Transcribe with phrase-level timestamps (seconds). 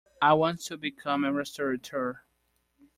[0.19, 2.23] I want to become a Restaurateur.